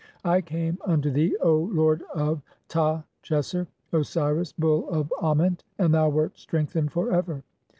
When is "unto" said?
0.83-1.11